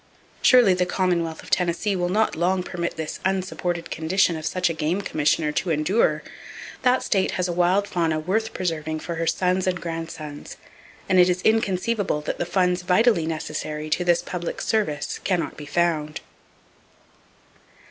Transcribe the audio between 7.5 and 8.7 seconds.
wild fauna worth